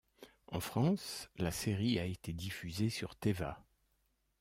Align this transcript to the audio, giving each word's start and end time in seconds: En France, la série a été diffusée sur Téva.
En 0.47 0.59
France, 0.59 1.29
la 1.37 1.51
série 1.51 1.99
a 1.99 2.05
été 2.05 2.33
diffusée 2.33 2.89
sur 2.89 3.15
Téva. 3.15 3.63